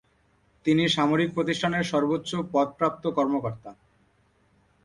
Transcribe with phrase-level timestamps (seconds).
[0.65, 3.71] তিনি সামরিক প্রতিষ্ঠানের সর্বোচ্চ পদ প্রাপ্ত কর্মকর্তা।